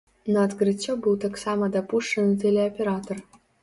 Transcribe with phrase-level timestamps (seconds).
[0.37, 3.27] На адкрыццё быў таксама дапушчаны тэлеаператар.